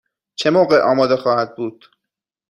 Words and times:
چه 0.35 0.49
موقع 0.49 0.81
آماده 0.81 1.17
خواهد 1.17 1.55
بود؟ 1.55 1.85